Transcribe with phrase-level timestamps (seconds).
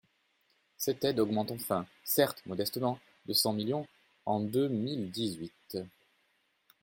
[0.77, 3.87] Cette aide augmente enfin, certes modestement, de cent millions,
[4.25, 5.77] en deux mille dix-huit.